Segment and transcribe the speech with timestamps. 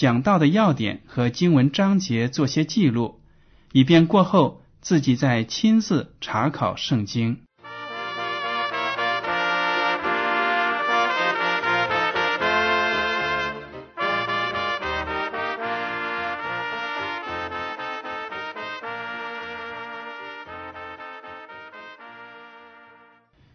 [0.00, 3.20] 讲到的要点和经文章节做些记录，
[3.70, 7.42] 以便过后自己再亲自查考圣经。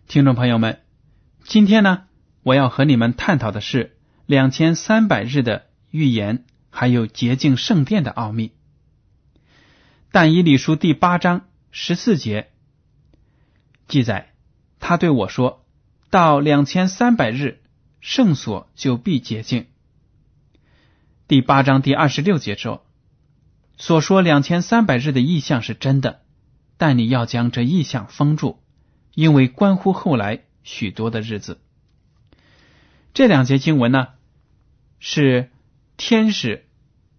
[0.08, 0.78] 听众朋友们，
[1.44, 2.03] 今天呢，
[2.44, 3.97] 我要和你们探讨的是
[4.28, 8.51] 两千三百日的预言，还有洁净圣殿的奥秘。
[10.11, 12.51] 但以理书第八章十四节
[13.88, 14.33] 记载，
[14.79, 15.66] 他对我说
[16.11, 17.61] ：“到两千三百日，
[18.01, 19.67] 圣所就必洁净。”
[21.29, 22.85] 第八章第二十六节说
[23.77, 26.21] ：“所说两千三百日的意象是真的，
[26.77, 28.59] 但你要将这意象封住。”
[29.16, 31.61] 因为关乎后来许多的日子，
[33.13, 34.09] 这两节经文呢，
[34.99, 35.51] 是
[35.97, 36.65] 天使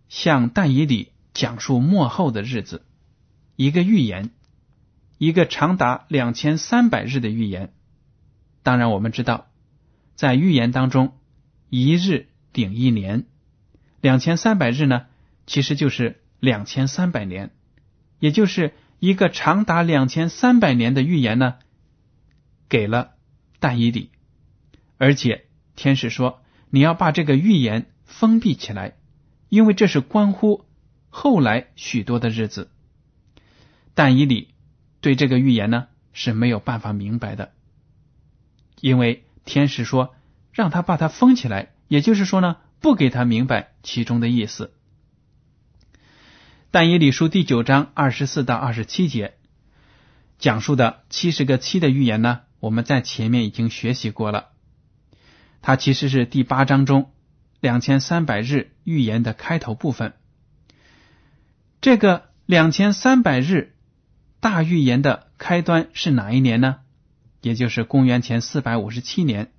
[0.08, 2.84] 向但以理讲述末后的日子，
[3.56, 4.30] 一个预言，
[5.18, 7.72] 一个长达两千三百日的预言。
[8.62, 9.48] 当然，我们知道，
[10.14, 11.18] 在预言当中，
[11.70, 13.26] 一日顶一年，
[14.00, 15.06] 两千三百日呢，
[15.46, 17.52] 其实就是两千三百年，
[18.18, 21.56] 也就是一个长达两千三百年的预言呢。
[22.68, 23.12] 给了
[23.60, 24.10] 但以理，
[24.98, 28.96] 而且天使说：“你要把这个预言封闭起来，
[29.50, 30.64] 因为这是关乎
[31.10, 32.70] 后来许多的日子。”
[33.94, 34.54] 但以理
[35.00, 37.52] 对这个预言呢是没有办法明白的，
[38.80, 40.14] 因为天使说
[40.52, 44.72] 让他把它封起来，也就是说呢不给他明白其中的意思。
[46.70, 49.34] 但以理书第九章二十四到二十七节
[50.38, 52.40] 讲述的七十个七的预言呢。
[52.58, 54.48] 我们在前面已经学习过了，
[55.60, 57.12] 它其实是第八章中
[57.66, 60.12] 两千三百日预言的开头部分。
[61.80, 63.74] 这个两千三百日
[64.38, 66.76] 大预言的开端是哪一年呢？
[67.40, 69.50] 也就是公元前四百五十七年，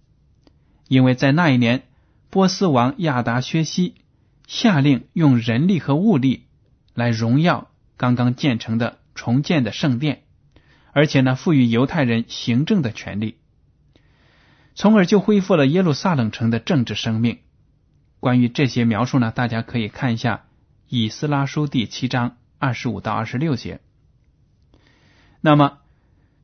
[0.88, 1.84] 因为在那一年，
[2.30, 3.96] 波斯王亚达薛西
[4.48, 6.46] 下令用人力和物力
[6.94, 10.24] 来荣耀刚刚建成的重建的圣殿。
[10.94, 13.36] 而且呢，赋予犹太人行政的权利，
[14.76, 17.40] 从而就恢复了耶路撒冷城的政治生命。
[18.20, 20.36] 关于这些描述呢，大家可以看一下
[20.88, 23.80] 《以斯拉书》第七章二十五到二十六节。
[25.42, 25.80] 那么，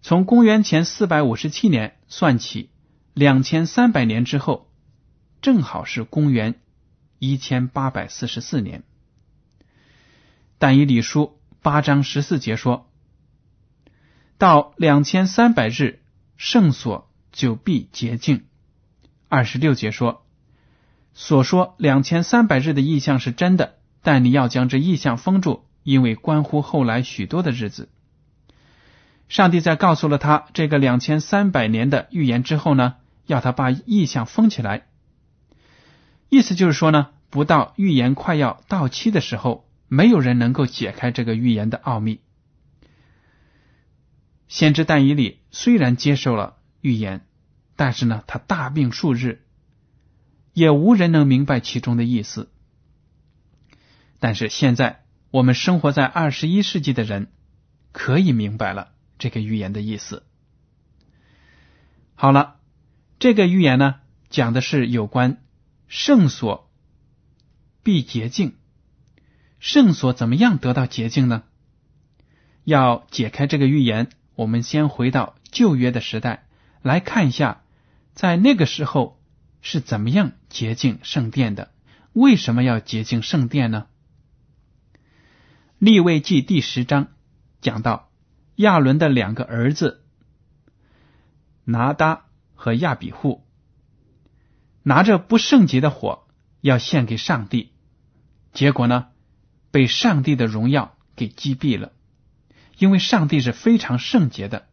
[0.01, 2.69] 从公元前四百五十七年算起，
[3.13, 4.69] 两千三百年之后，
[5.41, 6.55] 正好是公元
[7.19, 8.83] 一千八百四十四年。
[10.57, 12.89] 但以理书八章十四节说。
[14.39, 16.01] 到两千三百日，
[16.35, 18.45] 圣所就必洁净。
[19.29, 20.22] 二十六节说，
[21.13, 27.89] 所说两千三百日的意象是真的，但你要将这意象封住，因为关乎后来许多的日子。
[29.29, 34.87] 上帝在告诉了他这个两千三百年的预言之后呢，要他把意象封起来。
[36.29, 42.21] 意思就是说呢，不到预言快要到期的时候，没有人能够解开这个预言的奥秘。
[44.47, 47.25] 先知但以理虽然接受了预言，
[47.75, 49.41] 但是呢，他大病数日，
[50.53, 52.51] 也无人能明白其中的意思。
[54.19, 57.27] 但是现在我们生活在二十一世纪的人，
[57.91, 60.23] 可以明白了这个预言的意思。
[62.15, 62.55] 好了，
[63.19, 63.95] 这个预言呢，
[64.29, 65.43] 讲的是有关
[65.87, 66.71] 圣所
[67.83, 68.55] 必洁净，
[69.59, 71.43] 圣所怎么样得到洁净呢？
[72.63, 74.09] 要解开这个预言。
[74.35, 76.47] 我们先回到旧约的时代
[76.81, 77.61] 来看一下，
[78.13, 79.19] 在那个时候
[79.63, 81.71] 是怎么样洁净圣殿的，
[82.11, 83.87] 为什么要洁净圣殿呢？
[85.79, 87.07] 立位记第十章
[87.61, 88.11] 讲到
[88.55, 90.03] 亚伦的两个儿子
[91.63, 92.25] 拿达
[92.55, 93.45] 和亚比户
[94.83, 96.27] 拿着不圣洁的火
[96.59, 97.71] 要献给上帝，
[98.51, 99.07] 结果呢
[99.71, 101.93] 被上帝的荣耀给击毙了，
[102.77, 104.67] 因为上帝是非常圣洁的。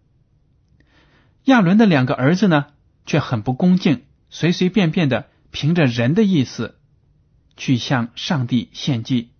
[1.44, 2.66] 亚伦的两个儿子呢
[3.06, 6.78] 却很不恭敬，随随便便的凭着人的意思
[7.56, 9.30] 去向上帝献祭，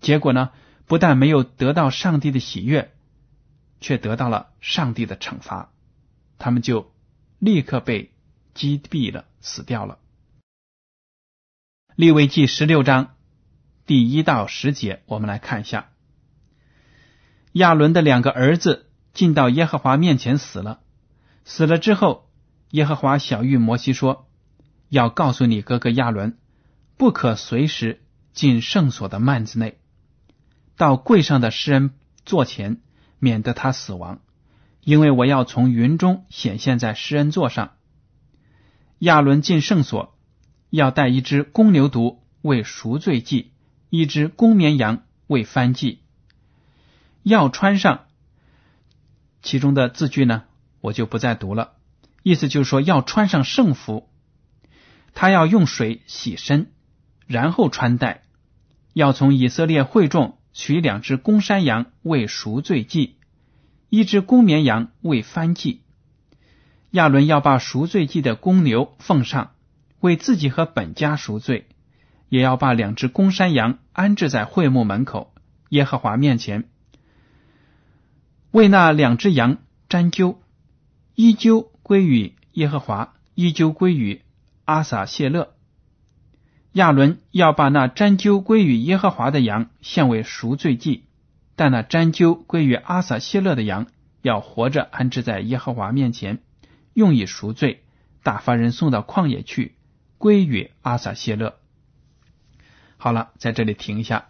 [0.00, 0.50] 结果呢？
[0.86, 2.92] 不但没有得到上帝的喜悦，
[3.80, 5.72] 却得到了上帝的惩罚，
[6.36, 6.92] 他们就
[7.38, 8.12] 立刻被
[8.52, 9.98] 击毙了，死掉了。
[11.96, 13.14] 利未记十六章
[13.86, 15.90] 第一到十节，我们来看一下：
[17.52, 20.82] 亚伦的两个儿子进到耶和华面前死了，
[21.46, 22.23] 死了之后，
[22.74, 24.26] 耶和华小谕摩西说
[24.90, 26.36] ：“要告诉你哥哥亚伦，
[26.96, 29.78] 不可随时进圣所的幔子内。”
[30.76, 31.92] 到柜上的诗人
[32.24, 32.80] 座前，
[33.20, 34.18] 免得他死亡，
[34.80, 37.74] 因为我要从云中显现在诗人座上。
[38.98, 40.18] 亚伦进圣所，
[40.68, 43.52] 要带一只公牛犊为赎罪祭，
[43.88, 46.00] 一只公绵羊为翻祭。
[47.22, 48.06] 要穿上
[49.42, 50.42] 其中的字句呢，
[50.80, 51.73] 我就不再读了。
[52.24, 54.08] 意思就是说，要穿上圣服，
[55.12, 56.72] 他要用水洗身，
[57.28, 58.22] 然后穿戴。
[58.92, 60.36] 要从以色列会众。
[60.56, 63.16] 取两只公山羊为赎罪祭，
[63.88, 65.82] 一只公绵羊为翻祭。
[66.92, 69.50] 亚伦要把赎罪祭的公牛奉上，
[69.98, 71.64] 为自己和本家赎罪；
[72.28, 75.34] 也要把两只公山羊安置在会幕门口
[75.70, 76.68] 耶和华面前，
[78.52, 80.36] 为那两只羊沾灸，
[81.16, 84.22] 依旧归于耶和华，依旧归于
[84.64, 85.54] 阿撒谢勒。
[86.72, 91.04] 亚伦要把那沾阄归于耶和华的羊献为赎罪祭，
[91.56, 93.86] 但那沾阄归于阿撒谢勒的羊
[94.22, 96.40] 要活着安置在耶和华面前，
[96.94, 97.84] 用以赎罪，
[98.22, 99.74] 打发人送到旷野去，
[100.16, 101.56] 归于阿撒谢勒。
[102.96, 104.28] 好了，在这里停一下。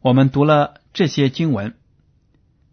[0.00, 1.76] 我们读了这些经文，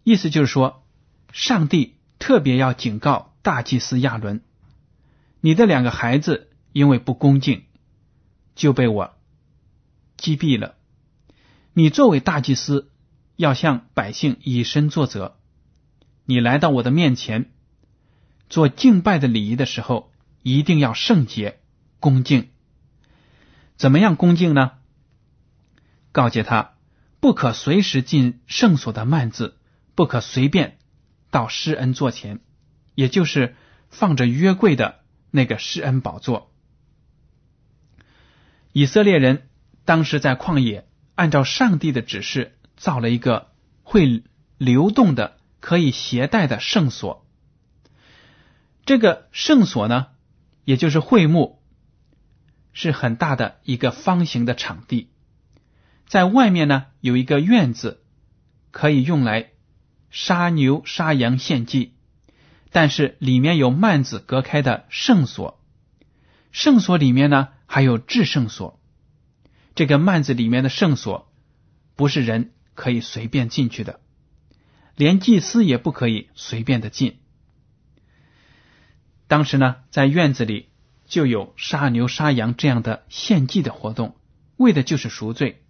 [0.02, 0.84] 意思就是说，
[1.32, 4.40] 上帝特别要警告大祭司亚伦，
[5.40, 7.64] 你的两个孩子因为不恭敬。
[8.54, 9.16] 就被我
[10.16, 10.76] 击毙了。
[11.72, 12.88] 你作为大祭司，
[13.34, 15.36] 要向百姓以身作则。
[16.24, 17.50] 你来到我的面前
[18.48, 20.12] 做敬拜的礼仪的时候，
[20.42, 21.60] 一定要圣洁
[21.98, 22.48] 恭敬。
[23.76, 24.70] 怎么样恭敬呢？
[26.12, 26.76] 告诫他，
[27.18, 29.58] 不可随时进圣所的幔子，
[29.96, 30.78] 不可随便
[31.32, 32.40] 到施恩座前，
[32.94, 33.56] 也就是
[33.88, 35.00] 放着约柜的
[35.30, 36.52] 那个施恩宝座。
[38.72, 39.48] 以色列人
[39.84, 43.52] 当时在旷野，按照上帝的指示造了一个
[43.82, 44.24] 会
[44.58, 47.26] 流动的、可以携带的圣所。
[48.84, 50.08] 这个圣所呢，
[50.64, 51.62] 也就是会幕，
[52.72, 55.08] 是很大的一个方形的场地，
[56.06, 58.02] 在外面呢有一个院子，
[58.70, 59.52] 可以用来
[60.10, 61.94] 杀牛杀羊献祭，
[62.74, 65.64] 但是里面有幔子隔开的圣所。
[66.52, 67.48] 圣所里面呢。
[67.66, 68.78] 还有至圣所，
[69.74, 71.32] 这个幔子里面的圣所
[71.96, 73.98] 不是人可以随便进去的，
[74.94, 77.18] 连祭司也不可以随便的进。
[79.26, 80.68] 当时呢，在院子里
[81.06, 84.14] 就有杀牛杀羊这样的献祭的活动，
[84.56, 85.64] 为的就是赎罪。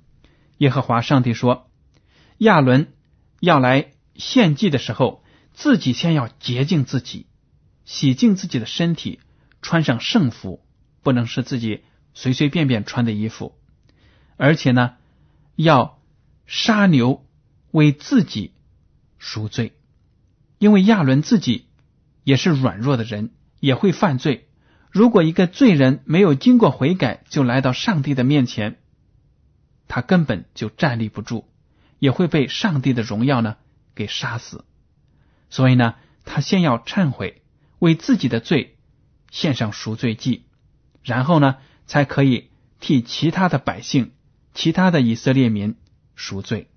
[0.59, 1.71] 耶和华上帝说
[2.37, 2.93] ：“亚伦
[3.40, 5.24] 要来献祭的时候，
[5.54, 7.26] 自己先要洁净自己，
[7.87, 9.20] 洗净自己的身体，
[9.62, 10.62] 穿上圣服，
[11.02, 11.84] 不能是自己。”
[12.16, 13.58] 随随便便穿的衣服，
[14.37, 14.94] 而且呢，
[15.56, 16.00] 要
[16.46, 17.26] 杀牛
[17.73, 18.52] 为自己
[19.18, 19.73] 赎罪，
[20.58, 21.66] 因为亚伦自己
[22.23, 24.46] 也是软弱的人，也会犯罪。
[24.92, 28.78] 如果一个罪人没有经过悔改就来到上帝的面前，
[29.88, 31.46] 他根本就站立不住，
[31.99, 33.56] 也会被上帝的荣耀呢
[33.96, 34.64] 给杀死。
[35.54, 35.94] 所以呢，
[36.25, 37.42] 他先要忏悔，
[37.78, 38.76] 为自己的罪
[39.30, 40.42] 献上赎罪祭，
[41.02, 41.56] 然后呢。
[41.87, 42.49] 才可以
[42.80, 44.12] 替其他的百姓、
[44.54, 45.76] 其他的以色列民
[46.14, 46.70] 赎罪。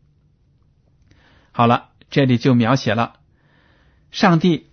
[1.54, 3.22] 好了，这里就描写了
[4.12, 4.68] 上帝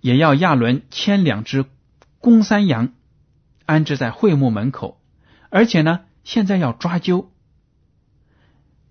[0.00, 1.66] 也要亚伦牵两只
[2.20, 2.94] 公山羊
[3.66, 4.98] 安置在会幕门口，
[5.50, 7.28] 而且呢，现在要抓阄。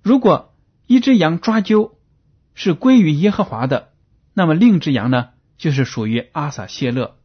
[0.04, 0.54] 如果
[0.86, 1.94] 一只羊抓阄
[2.54, 3.92] 是归于耶和华的，
[4.38, 7.18] 那么另一只羊呢，就是属于阿撒谢勒。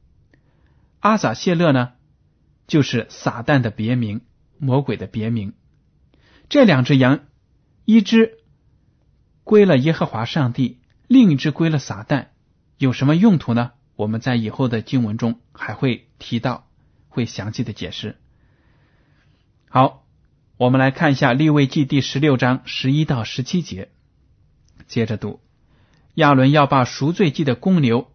[1.01, 1.93] 阿撒谢勒呢？
[2.69, 4.21] 就是撒旦的别名，
[4.59, 5.55] 魔鬼的别名。
[6.49, 7.27] 这两只羊，
[7.85, 8.39] 一只
[9.43, 12.29] 归了耶和华上帝，另一只归了撒旦，
[12.79, 13.73] 有什么用途呢？
[13.97, 16.69] 我们在以后的经文中还会提到，
[17.09, 18.17] 会详细的解释。
[19.69, 20.07] 好，
[20.57, 23.91] 我们来看一下立位记第十六章十一到十七节，
[24.87, 25.41] 接着读：
[26.15, 28.11] 亚伦要把赎罪祭的公牛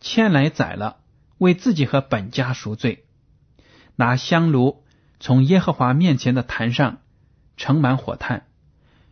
[0.00, 0.98] 牵来宰了，
[1.38, 3.04] 为自己和本家赎罪，
[3.96, 4.84] 拿香炉
[5.18, 6.98] 从耶和华面前的坛上。
[7.56, 8.46] 盛满火炭，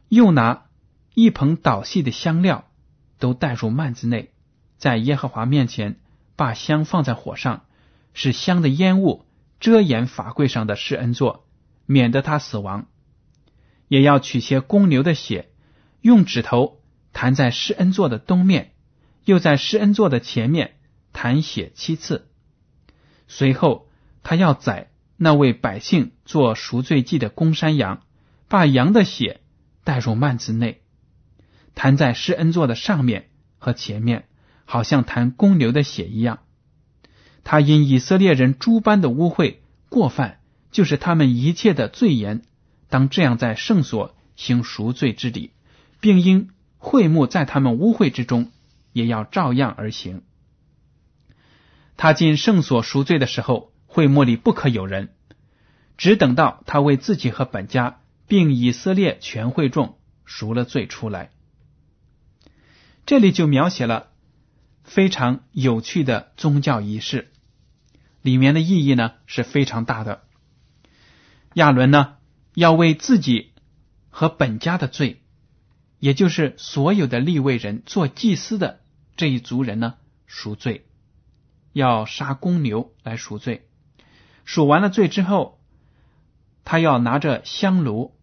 [0.09, 0.69] 又拿
[1.13, 2.65] 一捧捣细的香料，
[3.19, 4.31] 都带入幔子内，
[4.79, 6.01] 在耶和华面前
[6.35, 7.67] 把香放在火上，
[8.15, 9.27] 使香的烟雾
[9.61, 11.47] 遮掩法柜上的施恩座，
[11.85, 12.87] 免得他死亡。
[13.89, 15.51] 也要取些公牛的血，
[16.01, 16.78] 用指头
[17.13, 18.73] 弹在施恩座的东面，
[19.25, 20.77] 又在施恩座的前面
[21.13, 22.29] 弹血七次。
[23.27, 23.89] 随后，
[24.23, 28.03] 他要宰那位百姓做赎罪祭的公山羊。
[28.51, 29.43] 把羊的血
[29.85, 30.81] 带入幔子内，
[31.75, 34.25] 弹在施恩座的上面和前面，
[34.65, 36.39] 好像弹公牛的血一样。
[37.45, 39.57] 他因以色列人诸般的污秽
[39.91, 42.41] 过犯，就是他们一切的罪言，
[42.89, 45.51] 当这样在圣所行赎罪之礼，
[46.01, 46.49] 并因
[46.79, 48.51] 会幕在他们污秽之中，
[48.93, 50.23] 也要照样而行。
[51.97, 55.11] 他进圣所赎罪的时候，会幕里不可有人，
[55.97, 58.01] 只等到他为自己和本家。
[58.29, 61.31] 并以色列全会众赎了罪出来。
[63.07, 64.11] 这里就描写了
[64.85, 67.33] 非常有趣的宗教仪式，
[68.21, 70.25] 里面的意义呢是非常大的。
[71.55, 72.19] 亚伦呢
[72.53, 73.53] 要为自己
[74.11, 75.23] 和本家的罪，
[75.99, 78.81] 也就是所有的立位人做祭司的
[79.17, 80.87] 这一族人呢赎罪，
[81.73, 83.69] 要杀公牛来赎罪。
[84.45, 85.61] 赎完了罪之后，
[86.65, 88.15] 他要拿着香炉。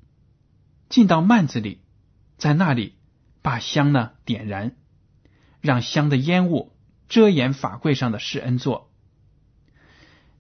[0.88, 1.82] 进到幔子里，
[2.38, 2.94] 在那里
[3.42, 4.76] 把香呢点燃，
[5.62, 6.74] 让香的烟雾
[7.10, 8.92] 遮掩法柜上的施恩座。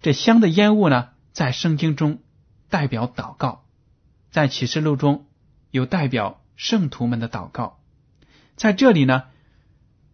[0.01, 2.21] 这香的烟雾呢，在圣经中
[2.69, 3.65] 代表祷告，
[4.29, 5.25] 在启示录中
[5.71, 7.79] 有代表圣徒们的祷告。
[8.55, 9.23] 在这里呢，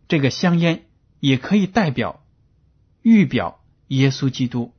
[0.07, 0.85] 这个香烟
[1.19, 2.23] 也可以代表
[3.01, 4.73] 预表耶稣基督。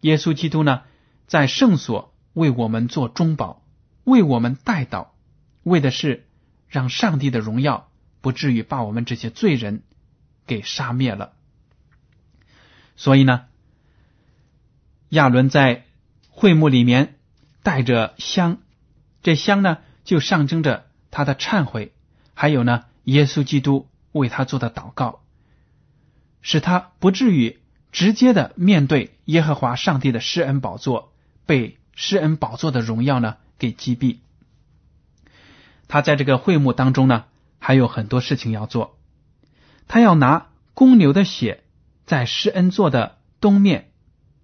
[0.00, 0.82] 耶稣基督呢，
[1.26, 3.62] 在圣所为我们做中保。
[4.04, 5.08] 为我们代祷，
[5.64, 6.26] 为的是
[6.66, 7.90] 让上帝的荣耀
[8.22, 9.82] 不至于把我们这些罪人
[10.46, 11.34] 给杀灭了。
[12.96, 13.44] 所以呢，
[15.10, 15.84] 亚伦在
[16.30, 17.18] 会幕里面
[17.62, 18.62] 带着香，
[19.22, 21.92] 这香呢就象征着他的忏悔，
[22.34, 25.20] 还有呢耶稣基督为他做的祷告，
[26.42, 27.58] 使他不至于
[27.92, 31.12] 直接的面对耶和华上帝的施恩宝座，
[31.46, 33.36] 被施恩宝座的荣耀呢。
[33.60, 34.18] 给击毙。
[35.88, 37.24] 他在这个会幕当中呢，
[37.58, 38.96] 还有很多事情要做。
[39.88, 41.64] 他要拿公牛的血
[42.06, 43.90] 在施恩座的东面，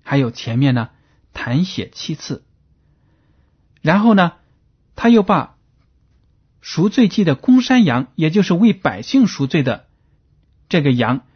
[0.03, 0.91] 还有前面呢，
[1.33, 2.45] 弹血七次。
[3.83, 4.33] 然后呢，
[4.97, 5.54] 他又把
[6.67, 9.87] 赎罪祭的公山羊，也就是为百姓赎罪的
[10.71, 11.27] 这个羊，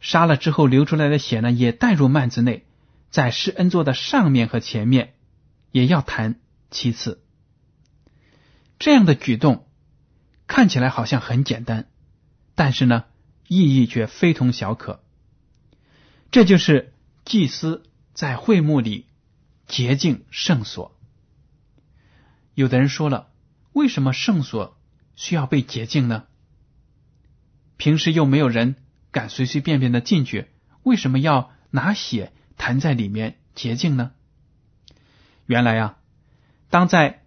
[0.00, 2.64] 杀了之后流出来的血呢，也带入幔子内，
[3.10, 5.12] 在施恩座的上面和前面，
[5.72, 6.40] 也要弹
[6.70, 7.22] 七次。
[8.78, 9.66] 这样的举动
[10.46, 11.90] 看起来好像很简单，
[12.54, 13.04] 但是呢，
[13.46, 15.04] 意义却非同小可。
[16.30, 16.94] 这就是
[17.26, 17.82] 祭司
[18.14, 19.04] 在会幕里
[19.66, 20.98] 洁净圣所。
[22.54, 23.28] 有的人说了，
[23.74, 24.77] 为什么圣所
[25.18, 26.26] 需要被洁净呢？
[27.76, 28.76] 平时又没有人
[29.10, 30.46] 敢随随便便的进去，
[30.84, 34.12] 为什么要拿血弹在里面洁净呢？
[35.44, 35.98] 原来啊，
[36.70, 37.24] 当在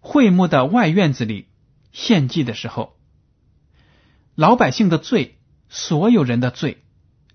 [0.00, 1.48] 会幕的外院子里
[1.92, 2.94] 献祭的时候，
[4.34, 5.38] 老百姓的罪，
[5.70, 6.84] 所有人的罪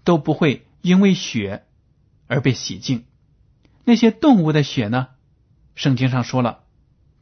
[0.03, 1.65] 都不会因为血
[2.27, 3.05] 而被洗净。
[3.85, 5.07] 那些动物的血呢？
[5.73, 6.63] 圣经上说了，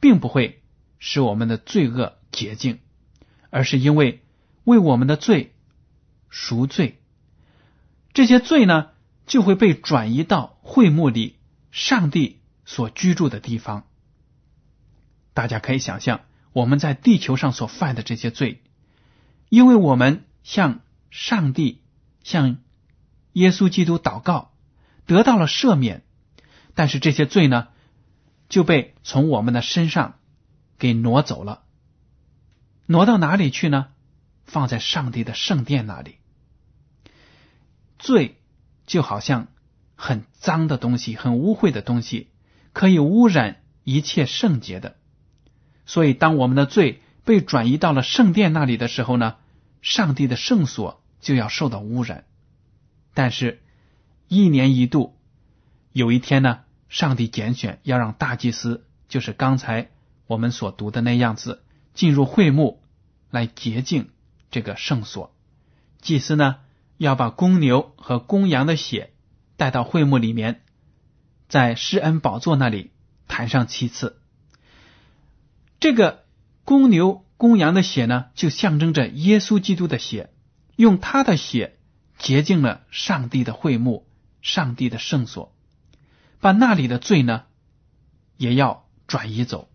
[0.02, 0.62] 并不会
[1.00, 2.80] 使我们的罪恶洁净，
[3.50, 4.22] 而是因为
[4.64, 5.56] 为我们的罪
[6.30, 7.02] 赎罪。
[8.14, 8.92] 这些罪呢，
[9.26, 11.38] 就会被转移到会幕里
[11.72, 13.88] 上帝所居住的地方。
[15.34, 16.22] 大家可以想象，
[16.54, 18.62] 我们在地球上所犯的这些罪，
[19.50, 21.82] 因为我们向上帝、
[22.24, 22.58] 向
[23.34, 24.52] 耶稣基督祷告，
[25.06, 26.04] 得到了赦免，
[26.76, 27.70] 但是这些罪呢，
[28.50, 30.20] 就被从我们的身上
[30.78, 31.64] 给挪走了。
[32.88, 33.90] 挪到哪里去呢？
[34.44, 36.16] 放在上帝的圣殿那里。
[38.00, 38.38] 罪
[38.88, 39.48] 就好像
[39.96, 42.30] 很脏的东西，很污秽的东西，
[42.74, 43.62] 可以污染。
[43.84, 44.98] 一切圣洁的。
[45.86, 49.38] 所以，当我们的罪被转移到了圣殿那里的时候呢，
[49.82, 52.26] 上帝的圣所就要受到污染。
[53.14, 53.62] 但是，
[54.28, 55.16] 一年一度，
[55.94, 59.90] 有一天呢，上帝拣选要让大祭司，就是刚才
[60.26, 61.64] 我们所读的那样子，
[61.98, 62.84] 进入会幕
[63.32, 64.12] 来洁净
[64.52, 65.36] 这个圣所。
[66.00, 66.58] 祭司呢，
[66.98, 69.14] 要把公牛和公羊的血
[69.56, 70.62] 带到会幕里面，
[71.50, 72.92] 在施恩宝座那里
[73.28, 74.22] 弹上七次。
[75.80, 76.24] 这个
[76.64, 80.30] 公牛、公羊的血呢，就象征着耶稣基督的血，
[80.76, 81.80] 用他的血
[82.20, 84.08] 洁净了上帝的会幕、
[84.44, 85.52] 上帝的圣所，
[86.40, 87.46] 把那里的罪呢，
[88.38, 89.68] 也要转移走。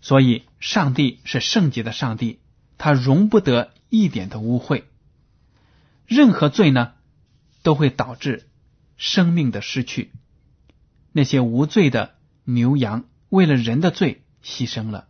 [0.00, 2.38] 所以，上帝是圣洁的上帝，
[2.76, 4.84] 他容不得一点的污秽。
[6.06, 6.94] 任何罪呢，
[7.62, 8.48] 都会导致
[8.96, 10.12] 生命的失去。
[11.12, 12.14] 那些无罪的
[12.44, 13.04] 牛羊。
[13.30, 15.06] 为了人的罪牺牲了，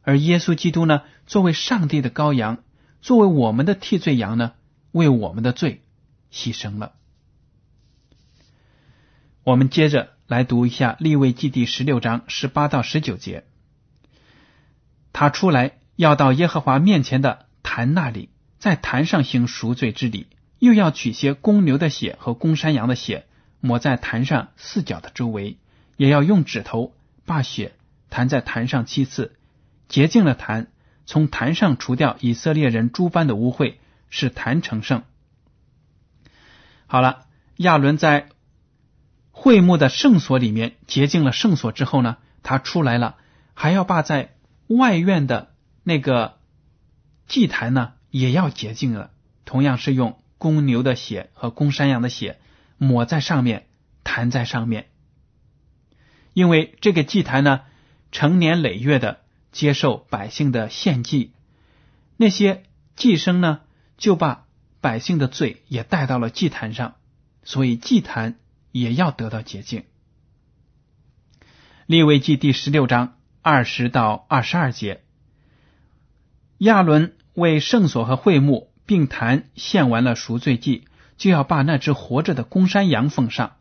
[0.00, 2.64] 而耶稣基督呢，作为上帝的羔羊，
[3.02, 4.54] 作为我们的替罪羊呢，
[4.92, 5.82] 为我们的罪
[6.32, 6.94] 牺牲了。
[9.44, 13.44] 我们接着来读一下立位记第十六章十八到十九节。
[15.20, 23.26] 他出来要到耶和华面前的坛那里，在坛上行赎罪之礼，又要取些公牛的血和公山羊的血，
[23.60, 25.58] 抹在坛上四角的周围，
[25.98, 26.94] 也要用指头。
[27.26, 27.74] 把血
[28.08, 29.36] 弹在坛上七次，
[29.88, 30.68] 洁净了坛，
[31.04, 33.74] 从坛上除掉以色列人诸般的污秽，
[34.08, 35.02] 使坛成圣。
[36.86, 38.30] 好了，亚伦在
[39.32, 43.16] 会幕的圣所里面洁净了圣所之后呢，他出来了，
[43.52, 44.30] 还要把在
[44.76, 46.38] 外院的那个
[47.26, 49.10] 祭坛呢也要洁净了，
[49.44, 52.38] 同样是用公牛的血和公山羊的血
[52.78, 53.66] 抹在上面，
[54.04, 54.88] 弹在上面。
[56.32, 57.62] 因为这个祭坛呢，
[58.12, 61.32] 成年累月的接受百姓的献祭，
[62.16, 62.62] 那些
[62.94, 63.60] 祭生呢，
[63.98, 64.46] 就把
[64.80, 66.94] 百姓的罪也带到了祭坛上，
[67.42, 68.38] 所以祭坛
[68.70, 69.84] 也要得到洁净。
[71.86, 75.00] 立位记第十六章二十到二十二节，
[76.58, 80.84] 亚伦为圣所和会幕并坛献完了赎罪祭，
[81.16, 83.52] 就要把那只活着的公山羊奉上，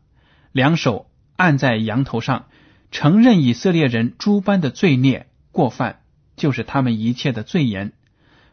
[0.52, 2.48] 两手按在羊头上。
[2.92, 6.02] 承认以色列人诸般的罪孽过犯，
[6.36, 7.94] 就是他们一切的罪言，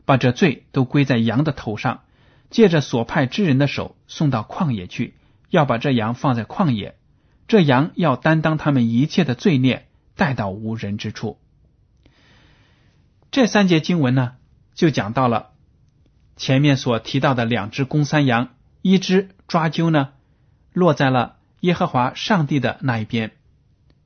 [0.04, 2.02] 把这罪都归在羊的头上，
[2.50, 5.14] 借着所派之人的手送到旷野去，
[5.48, 6.96] 要把这羊放在旷野，
[7.48, 9.85] 这羊要担当他们一切的罪孽，
[10.16, 11.38] 带到无人之处。
[13.30, 14.36] 这三节经文呢，
[14.74, 15.52] 就讲到了
[16.36, 20.14] 前面所提到的两只公山羊，一只抓阄呢，
[20.72, 23.32] 落在了耶和华上帝的那一边。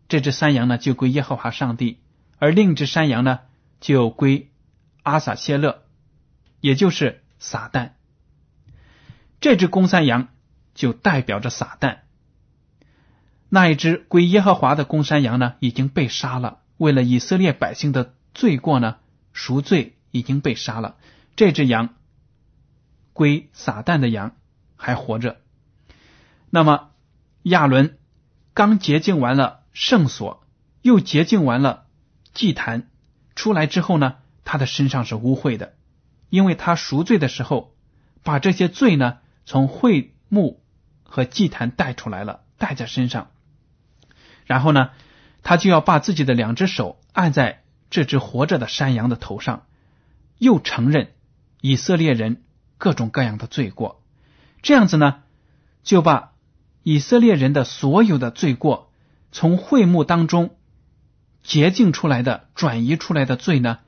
[0.08, 1.98] 这只山羊呢，就归耶和华上帝；
[2.38, 3.40] 而另一只山羊呢，
[3.80, 4.50] 就归
[5.04, 5.82] 阿撒谢勒，
[6.60, 7.90] 也就是撒旦。
[9.40, 10.28] 这只公山羊
[10.74, 12.00] 就代表着撒旦。
[13.50, 16.60] 那一只归耶和华的公山羊呢，已经被杀了。
[16.78, 18.96] 为了以色列百姓的罪过呢，
[19.34, 20.96] 赎罪已经被杀了。
[21.36, 21.90] 这只羊
[23.12, 24.36] 归撒旦的羊
[24.76, 25.36] 还活着。
[26.48, 26.90] 那么
[27.42, 27.98] 亚伦
[28.54, 29.60] 刚洁净完了。
[29.72, 30.44] 圣所
[30.82, 31.86] 又洁净完了
[32.34, 32.90] 祭坛
[33.36, 35.74] 出来之后呢，他的身上是污秽的，
[36.28, 37.72] 因为他赎罪的时候
[38.24, 40.60] 把这些罪呢从会幕
[41.04, 43.30] 和祭坛带出来了，带在身上。
[44.50, 44.90] 然后呢，
[45.44, 49.62] 他就要把自己的两只手按在这只活着的山羊的头上，
[50.38, 51.12] 又承认
[51.60, 52.42] 以色列人
[52.76, 54.02] 各种各样的罪过，
[54.60, 55.22] 这样子呢，
[55.84, 56.32] 就把
[56.82, 58.90] 以色列人的所有的罪过。
[59.30, 60.56] 从会幕当中
[61.44, 63.78] 洁净出来的、转移出来的罪呢，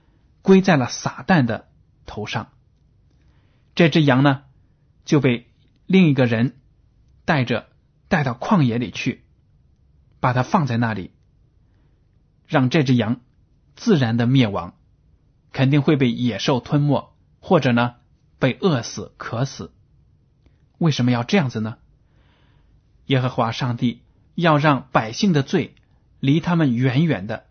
[0.42, 1.66] 归在了撒旦的
[2.06, 2.52] 头上。
[3.74, 4.42] 这只羊呢，
[5.04, 5.48] 就被
[5.86, 6.60] 另一个人
[7.24, 7.66] 带着
[8.06, 9.24] 带到旷野里去，
[10.22, 11.10] 把它放在那里，
[12.46, 13.20] 让这只羊
[13.76, 14.74] 自然的灭亡，
[15.52, 17.96] 肯定会被野兽吞没，或者呢
[18.38, 19.72] 被饿死、渴死。
[20.78, 21.76] 为什么要这样子呢？
[23.06, 24.00] 耶和华上帝。
[24.34, 25.74] 要让百姓的罪
[26.18, 27.44] 离他们远远的，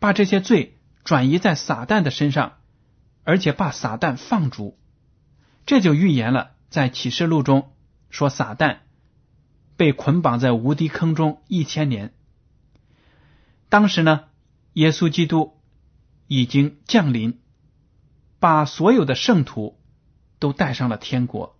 [0.00, 2.54] 把这些罪转移在撒旦的身上，
[3.22, 4.76] 而且把撒旦放逐，
[5.64, 7.70] 这就预言了在启示录中
[8.10, 8.78] 说撒旦
[9.78, 12.12] 被捆绑在无底坑中一千年。
[13.70, 14.24] 当时呢，
[14.74, 15.56] 耶稣基督
[16.26, 17.38] 已经降临，
[18.38, 19.80] 把所有的圣徒
[20.38, 21.58] 都带上了天国，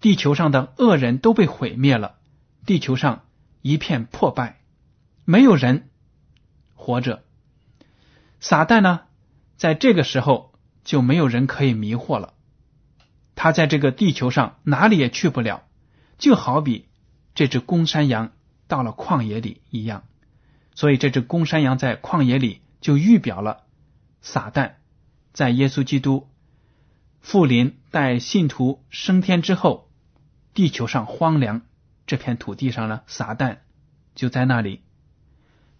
[0.00, 2.18] 地球上的恶人都被毁灭了，
[2.66, 3.22] 地球上。
[3.62, 4.62] 一片破败，
[5.26, 5.90] 没有人
[6.74, 7.22] 活着。
[8.40, 9.00] 撒旦呢，
[9.58, 12.32] 在这个时候就没有人可以迷惑了。
[13.34, 15.64] 他在这个地球上哪里也去不了，
[16.16, 16.88] 就好比
[17.34, 18.32] 这只公山羊
[18.68, 20.04] 到了旷野里一样。
[20.74, 23.64] 所以这只公山羊在旷野里就预表了
[24.22, 24.74] 撒旦
[25.32, 26.28] 在耶稣基督
[27.20, 29.90] 复临带信徒升天之后，
[30.54, 31.62] 地球上荒凉
[32.06, 33.58] 这片土地上呢，撒旦
[34.14, 34.82] 就在那里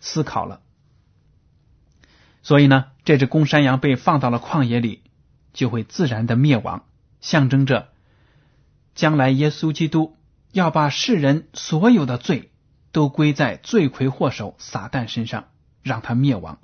[0.00, 0.60] 思考了。
[2.42, 5.02] 所以呢，这只公山羊被放到了旷野里，
[5.52, 6.84] 就会自然的灭亡。
[7.20, 7.88] 象征着
[8.94, 10.16] 将来耶稣基督
[10.52, 12.50] 要把世人所有的罪
[12.92, 15.48] 都归在罪魁祸首撒旦身上，
[15.82, 16.58] 让他灭亡。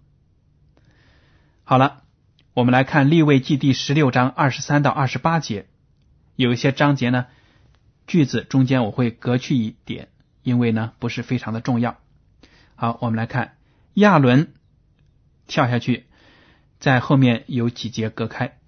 [1.64, 2.02] 好了，
[2.54, 5.66] 我们来看立位记第十六章二十三到二十八节，
[6.34, 7.26] 有一些章节呢
[8.06, 10.08] 句子中间我会隔去一点，
[10.42, 11.98] 因为呢不是非常的重要。
[12.74, 13.56] 好，我们来看
[13.94, 14.52] 亚伦
[15.46, 16.06] 跳下去，
[16.78, 18.58] 在后面有几节隔开。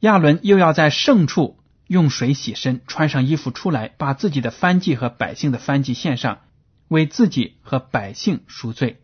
[0.00, 1.59] 亚伦又要在圣处
[1.90, 6.38] 用水洗身，穿上衣服出来，把自己的翻祭和百姓的翻祭献上，
[6.86, 9.00] 为自己和百姓赎罪。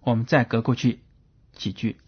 [0.00, 1.00] 我们再隔过去
[1.52, 1.98] 几句。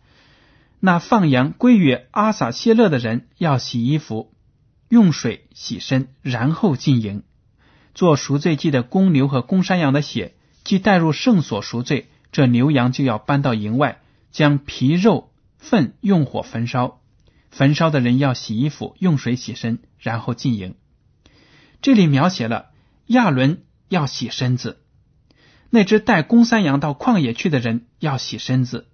[0.81, 4.33] 那放羊归于阿撒谢勒的人要洗衣服，
[4.89, 7.25] 用水洗身，然后进营。
[7.95, 17.02] 做赎罪祭的公牛和公山羊的血，既带入圣所赎罪，这牛羊就要搬到营外，将皮肉粪用火焚烧。
[17.53, 20.75] 焚烧的人要洗衣服，用水洗身，然后进营。
[21.83, 22.71] 这里描写了
[23.07, 24.81] 亚伦要洗身子，
[25.69, 28.89] 那只带公山羊到旷野去的人要洗身子，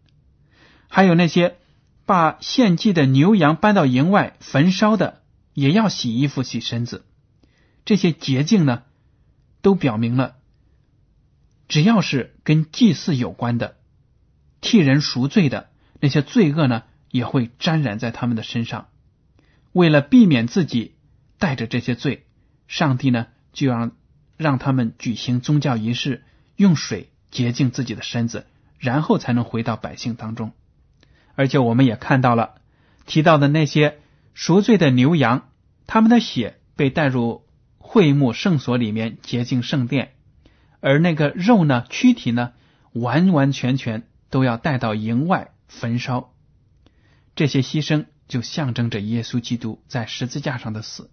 [0.89, 1.57] 还有那些
[2.05, 5.23] 把献祭的牛羊搬到营外焚烧的，
[5.55, 7.07] 也要洗衣服、洗身子。
[7.85, 8.83] 这些捷径呢，
[9.63, 10.35] 都表明了，
[11.69, 13.77] 只要是跟祭祀有关的、
[14.61, 16.83] 替人赎罪的那些罪恶呢。
[17.11, 18.89] 也会沾染在他们的身上。
[19.73, 20.95] 为了避免自己
[21.39, 22.27] 带着这些罪，
[22.67, 23.91] 上帝呢就要
[24.37, 26.25] 让他们举行宗教仪式，
[26.57, 28.47] 用水洁净自己的身子，
[28.79, 30.53] 然后才能回到百姓当中。
[31.35, 32.57] 而且我们也看到了
[33.07, 33.99] 提到的那些
[34.35, 35.49] 赎罪的牛羊，
[35.87, 37.47] 他们的血被带入
[37.79, 40.13] 会幕圣所里面洁净圣殿，
[40.81, 42.53] 而那个肉呢，躯体呢，
[42.93, 46.33] 完完全全都要带到营外焚烧。
[47.39, 51.09] 这些牺牲就象征着耶稣基督在十字架上的死。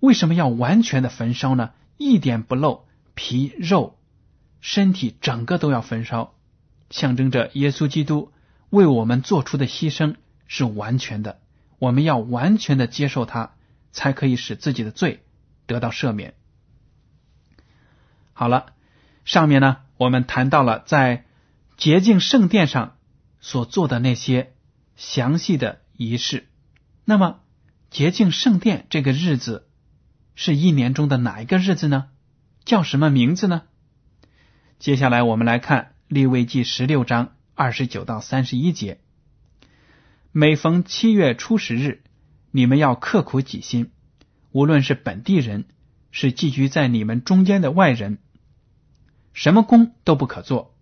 [0.00, 1.72] 为什么要完全的焚烧呢？
[1.98, 3.98] 一点不漏，皮肉、
[4.62, 6.32] 身体整个都要焚烧，
[6.88, 8.32] 象征着耶稣基督
[8.70, 11.40] 为我们做出的牺牲是完全的。
[11.78, 13.52] 我们要完全的接受他，
[13.92, 15.22] 才可以使自己的罪
[15.66, 16.32] 得到赦免。
[18.32, 18.72] 好了，
[19.26, 21.26] 上面呢，我们谈到了在
[21.76, 22.96] 洁净圣殿上
[23.40, 24.54] 所做的那些。
[24.98, 26.48] 详细的仪式。
[27.04, 27.38] 那么，
[27.88, 29.68] 洁净圣殿这个日子
[30.34, 32.08] 是一年中的哪一个日子呢？
[32.64, 33.62] 叫什么名字呢？
[34.80, 39.00] 接下来我们来看立位记十六章二十九到三十一节。
[40.32, 42.02] 每逢七月初十日，
[42.50, 43.92] 你们要刻苦己心，
[44.50, 45.66] 无论是本地人，
[46.10, 48.18] 是寄居在你们中间的外人，
[49.32, 50.74] 什么工都不可做，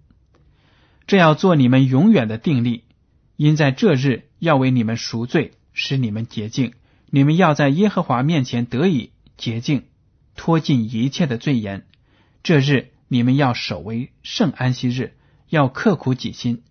[1.07, 2.85] 这要做你们永远的定力。
[3.37, 6.73] 因在这日要为你们赎罪，使你们洁净。
[7.11, 9.85] 你们要在耶和华面前得以洁净，
[10.35, 11.87] 脱尽一切的罪言。
[12.43, 15.15] 这日你们要守为圣安息日，
[15.49, 16.63] 要刻苦己心，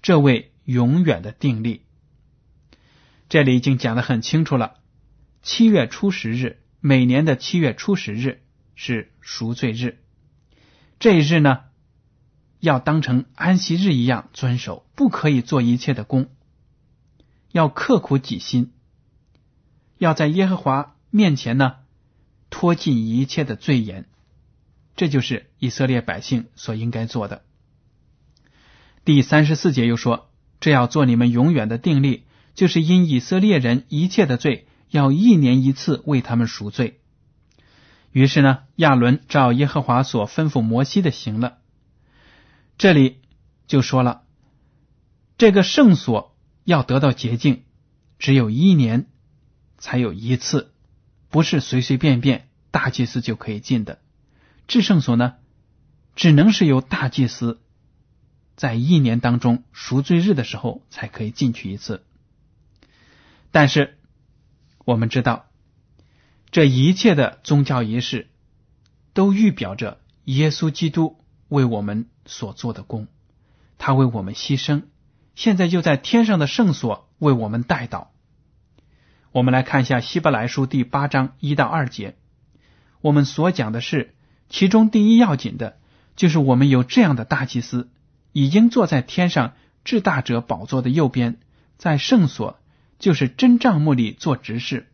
[0.00, 1.82] 这为永远的定力。
[3.28, 4.74] 这里已经讲得很清楚了。
[5.42, 8.42] 七月初十日，每年的七月初十日
[8.74, 9.98] 是赎罪日。
[10.98, 11.60] 这一日呢？
[12.64, 16.30] 要当成安息日一样遵守，不可以做一切的工，
[17.52, 18.72] 要刻苦己心，
[19.98, 21.76] 要在耶和华面前呢
[22.48, 24.06] 脱尽一切的罪言，
[24.96, 27.42] 这就是以色列百姓所应该做的。
[29.04, 32.24] 第三十四节又说：“这要做你们永远的定力，
[32.54, 36.98] 就是因以色列人一切的罪，要一年一次为他们赎罪。”
[38.10, 41.58] 于是呢，亚伦照耶和华所吩咐摩西的行了。
[42.76, 43.20] 这里
[43.66, 44.24] 就说了，
[45.38, 47.62] 这个圣所要得到洁净，
[48.18, 49.06] 只有一年
[49.78, 50.72] 才有一次，
[51.30, 54.00] 不是随随便便大祭司就可以进的。
[54.66, 55.34] 至圣所呢，
[56.16, 57.60] 只能是由大祭司
[58.56, 62.04] 在一年当中赎罪日的时候才可以进去一次。
[63.52, 63.98] 但是
[64.84, 65.46] 我们知道，
[66.50, 68.28] 这一切的宗教仪式
[69.12, 71.20] 都预表着耶稣基督。
[71.48, 73.08] 为我们所做的功，
[73.78, 74.84] 他为我们牺牲，
[75.34, 78.08] 现在就在天上的圣所为我们代祷。
[79.32, 82.16] 我们来看一下希伯来书第八章一到二节，
[83.00, 84.14] 我们所讲的是
[84.48, 85.78] 其中第一要紧的，
[86.16, 87.90] 就是我们有这样的大祭司，
[88.32, 89.54] 已经坐在天上
[89.84, 91.38] 至大者宝座的右边，
[91.76, 92.60] 在圣所，
[92.98, 94.88] 就是真账目里做执事。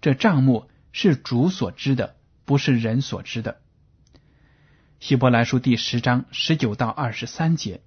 [0.00, 3.60] 这账目是主所知的，不是人所知的。
[5.00, 7.82] 希伯来书第十章十九到二十三节，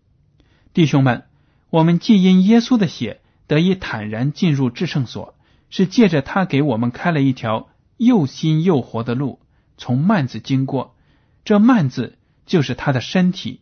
[0.74, 1.26] 弟兄们，
[1.70, 5.36] 我们既因耶稣的血得以坦然进入至圣所，
[5.70, 9.42] 是借着他给我们开了一条又新又活的路，
[9.78, 10.96] 从幔子经过。
[11.44, 13.60] 这幔子就是他的身体。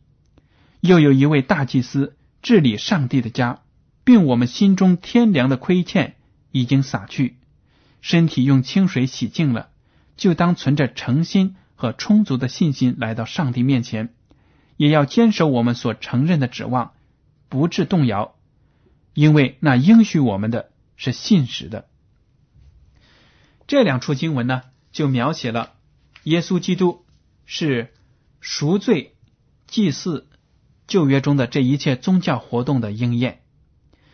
[0.80, 3.62] 又有一位大祭司治理上帝的家，
[4.04, 6.18] 并我们心中天良的亏欠
[6.52, 7.38] 已经洒去。
[8.00, 9.70] 身体用清水洗净了，
[10.16, 14.14] 就当存着诚心和充足的信心来到上帝面前，
[14.76, 16.92] 也要坚守我们所承认的指望，
[17.48, 18.36] 不致动摇，
[19.14, 21.88] 因为那应许我们的是信实的。
[23.66, 25.72] 这两处经文呢，就描写了
[26.24, 27.06] 耶稣基督
[27.46, 27.94] 是
[28.42, 29.16] 赎罪
[29.66, 30.28] 祭祀
[30.86, 33.40] 旧约中的这一切宗教活动的应验。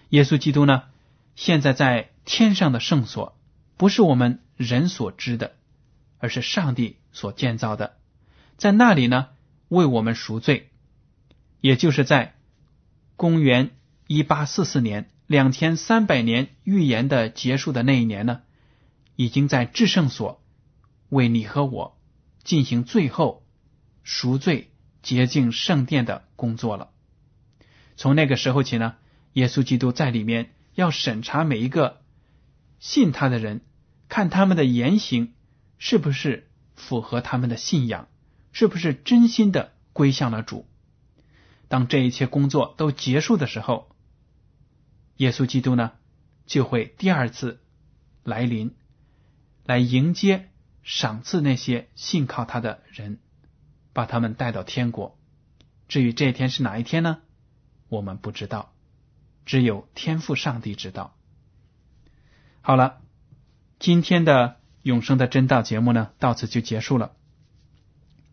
[0.09, 0.83] 耶稣基督呢，
[1.35, 3.35] 现在在天上的圣所。
[3.75, 5.55] 不是我们人所知的，
[6.25, 7.97] 而是上帝所建造的。
[8.57, 9.27] 在那里呢，
[9.67, 10.71] 为我们赎罪，
[11.61, 12.33] 也就是在
[13.15, 13.69] 公元
[14.07, 18.41] 一八四四年两千三百年预言的结束的那一年呢，
[19.15, 20.43] 已经在至圣所
[21.09, 21.95] 为你和我
[22.43, 23.45] 进行最后
[24.01, 24.71] 赎罪、
[25.03, 26.89] 洁净圣殿的工作了。
[27.97, 28.95] 从那个时候起呢，
[29.33, 32.01] 耶稣基督在里面要审查每一个。
[32.79, 33.61] 信他的人，
[34.09, 35.34] 看他们的言行
[35.77, 38.07] 是不是符合他们的信仰，
[38.51, 40.67] 是不是真心的归向了主。
[41.67, 43.95] 当这一切工作都结束的时候，
[45.17, 45.93] 耶稣基督呢
[46.45, 47.61] 就会第二次
[48.23, 48.75] 来临，
[49.65, 50.49] 来迎接、
[50.83, 53.19] 赏赐那些信靠他的人，
[53.93, 55.17] 把他们带到天国。
[55.87, 57.19] 至于这一天是哪一天呢？
[57.87, 58.73] 我们不知道，
[59.45, 61.15] 只有天父上帝知道。
[62.61, 63.01] 好了，
[63.79, 67.13] 今天的永生的真道节目呢，到此就结束了。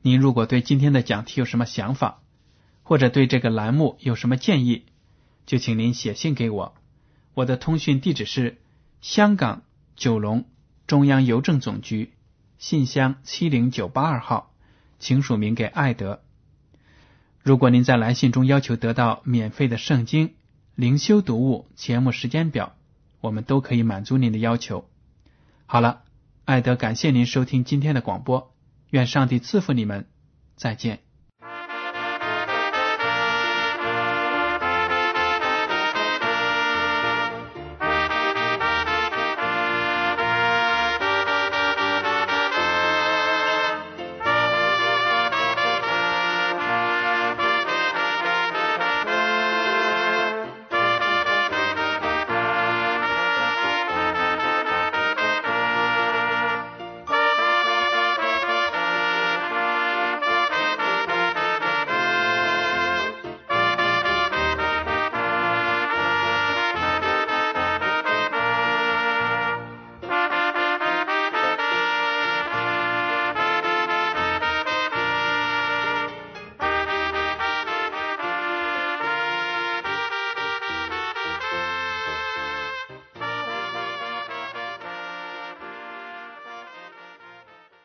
[0.03, 2.21] 您如果对今天的讲题有什么想法，
[2.83, 4.85] 或者对这个栏目有什么建议，
[5.47, 6.75] 就请您写信给我。
[7.33, 8.61] 我的通讯地址是
[9.01, 9.63] 香港
[9.97, 10.45] 九龙
[10.87, 12.13] 中央邮政总局
[12.59, 14.53] 信箱七零九八二号，
[14.99, 16.21] 请署名给艾德。
[17.43, 20.35] 如果您在来信中要求得到免费的圣经
[20.75, 22.75] 灵修读物节目时间表。
[23.23, 24.85] 我们都可以满足您的要求。
[25.67, 26.03] 好了，
[26.45, 28.53] 爱德，感谢您收听今天的广播，
[28.91, 30.07] 愿上帝赐福你们，
[30.57, 31.02] 再见。